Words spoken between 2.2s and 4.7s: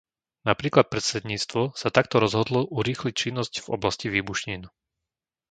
rozhodlo urýchliť činnosť v oblasti výbušnín.